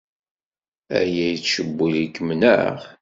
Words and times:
Aya 0.99 1.25
yettcewwil-ikem, 1.31 2.29
naɣ? 2.41 2.79